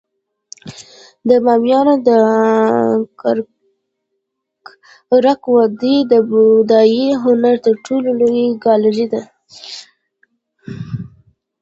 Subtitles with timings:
[1.27, 2.09] د بامیانو د
[3.21, 9.23] ککرک وادي د بودايي هنر تر ټولو لوی ګالري ده